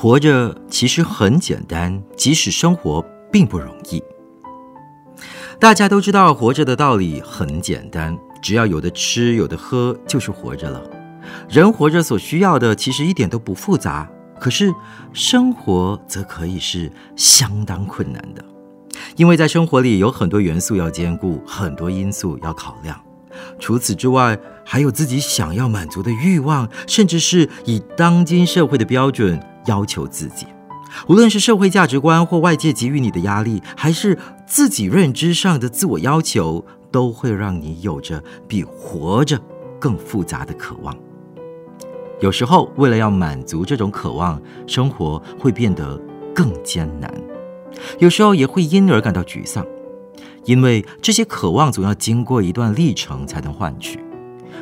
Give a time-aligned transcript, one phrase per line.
[0.00, 4.02] 活着其实很简单，即使生活并不容易。
[5.58, 10.82] 大家都知道，活着的道理很简单，只要有的吃，有的喝，就是活着了。
[11.50, 14.10] 人活着所需要的其实一点都不复杂，
[14.40, 14.72] 可是
[15.12, 18.42] 生活则可以是相当困难的，
[19.16, 22.98] 因为在生活里有很多元素要兼顾，很多因素要考量。
[23.58, 30.46] 除此之外，还有自己想要满足的欲望，甚至是以当今社会的标准要求自己。
[31.06, 39.40] 无论是社会价值观或外界给予你的压力，还是自己认知上的自我要求，都会让你有着比活着
[39.78, 40.96] 更复杂的渴望。
[42.20, 45.96] 有时候，为了要满足这种渴望，生活会变得
[46.34, 47.08] 更艰难；
[47.98, 49.64] 有时候也会因而感到沮丧。
[50.44, 53.98] 因为这些渴望总要经过一段历程才能换取，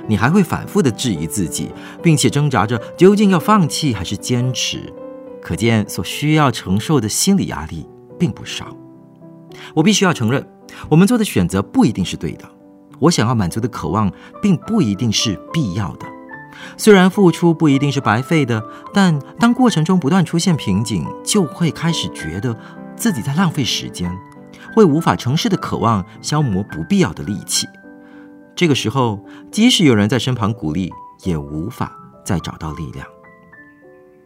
[0.07, 1.71] 你还会反复的质疑自己，
[2.03, 4.93] 并且挣扎着究竟要放弃还是坚持。
[5.41, 8.77] 可见所需要承受的心理压力并不少。
[9.75, 10.47] 我必须要承认，
[10.89, 12.45] 我们做的选择不一定是对的。
[12.99, 16.07] 我想要满足的渴望并不一定是必要的。
[16.77, 22.55] 虽然付出不一定是白费的，但当过程中不断出现瓶颈，就会开始觉得
[22.97, 24.13] 自己在浪费时间。
[24.77, 27.67] 为无法成事的渴望消磨不必要的力气，
[28.55, 30.93] 这个时候，即使有人在身旁鼓励，
[31.25, 33.07] 也无法再找到力量。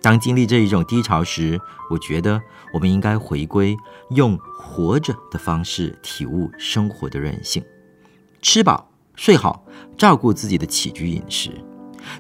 [0.01, 2.41] 当经历这一种低潮时，我觉得
[2.75, 3.77] 我们应该回归
[4.11, 7.63] 用活着的方式体悟生活的韧性，
[8.41, 9.65] 吃饱睡好，
[9.97, 11.51] 照顾自己的起居饮食。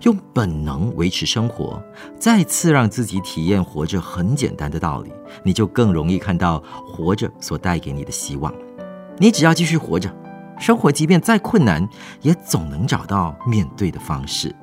[0.02, 1.82] 用本能维持生活，
[2.18, 5.12] 再次让自己体验活着很简单的道理，
[5.44, 8.52] 你就更容易看到活着所带给你的希望。
[9.18, 10.12] 你只要继续活着，
[10.58, 11.88] 生活即便再困难，
[12.22, 14.54] 也总能找到面对的方式。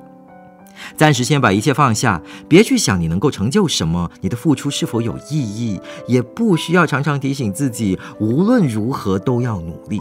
[0.96, 10.00] 暂时先把一切放下，别去想你能够成就什么，你的付出是否有意义，也不需要常常提醒自己无论如何都要努力。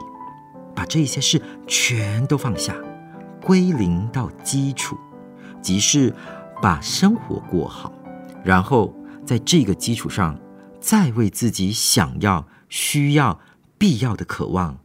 [0.75, 2.73] 把这些事全都放下，
[3.43, 4.95] 归零到基础。
[5.61, 6.13] 即是
[6.61, 7.93] 把生活过好，
[8.43, 8.93] 然后
[9.25, 10.39] 在这个基础上，
[10.79, 13.39] 再为自己想要、需要、
[13.77, 14.77] 必要的渴望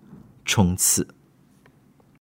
[0.44, 1.06] 冲刺。